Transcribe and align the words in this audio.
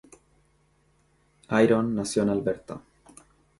Iron 1.51 1.93
nació 1.93 2.23
en 2.23 2.29
Alberta. 2.29 2.81